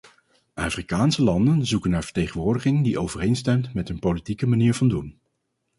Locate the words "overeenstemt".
2.99-3.73